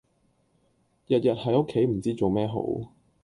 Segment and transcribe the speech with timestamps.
[1.05, 2.59] 日日喺屋企唔知做咩好